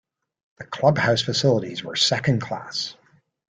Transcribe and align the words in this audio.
The 0.57 0.63
clubhouse 0.65 1.21
facilities 1.21 1.83
were 1.83 1.95
second-class. 1.95 2.95